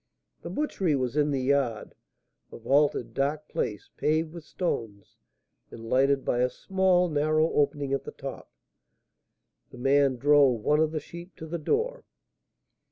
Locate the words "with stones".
4.33-5.15